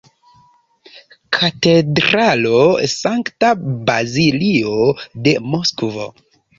[1.37, 2.63] Katedralo
[2.97, 3.53] Sankta
[3.93, 4.85] Bazilio
[5.27, 6.13] de Moskvo.